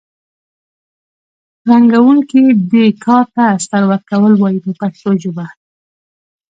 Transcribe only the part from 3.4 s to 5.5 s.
استر ورکول وایي په پښتو ژبه.